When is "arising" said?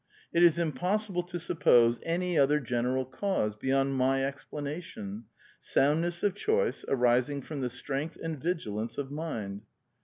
6.87-7.43